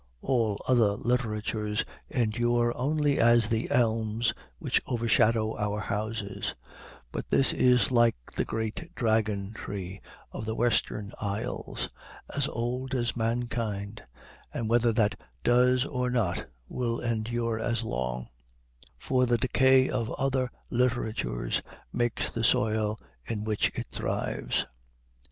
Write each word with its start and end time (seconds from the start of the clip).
All 0.23 0.59
other 0.67 0.93
literatures 0.93 1.85
endure 2.09 2.75
only 2.75 3.19
as 3.19 3.47
the 3.49 3.69
elms 3.69 4.33
which 4.57 4.81
overshadow 4.87 5.55
our 5.59 5.79
houses; 5.79 6.55
but 7.11 7.27
this 7.29 7.53
is 7.53 7.91
like 7.91 8.15
the 8.35 8.43
great 8.43 8.95
dragon 8.95 9.53
tree 9.53 10.01
of 10.31 10.43
the 10.45 10.55
Western 10.55 11.11
Isles, 11.21 11.87
as 12.35 12.47
old 12.47 12.95
as 12.95 13.15
mankind, 13.15 14.01
and, 14.51 14.67
whether 14.67 14.91
that 14.91 15.19
does 15.43 15.85
or 15.85 16.09
not, 16.09 16.47
will 16.67 16.99
endure 16.99 17.59
as 17.59 17.83
long; 17.83 18.27
for 18.97 19.27
the 19.27 19.37
decay 19.37 19.87
of 19.87 20.09
other 20.13 20.49
literatures 20.71 21.61
makes 21.93 22.31
the 22.31 22.43
soil 22.43 22.99
in 23.27 23.43
which 23.43 23.69
it 23.77 23.85
thrives. 23.91 24.65